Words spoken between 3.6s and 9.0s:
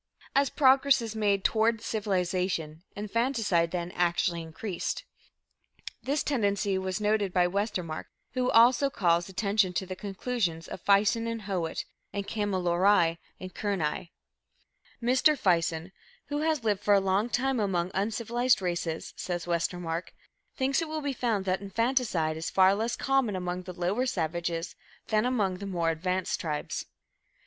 then, actually increased. This tendency was noted by Westermark, who also